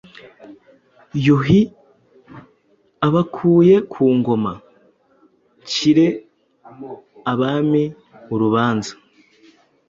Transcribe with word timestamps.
Yuhi 1.25 1.59
abakuye 3.07 3.75
ku 3.91 4.03
ngoma. 4.17 4.53
Ncire 5.61 6.07
abami 7.31 7.83
urubanza, 8.33 8.93